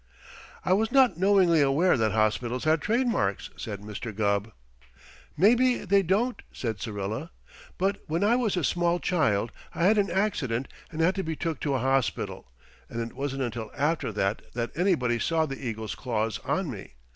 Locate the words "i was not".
0.65-1.19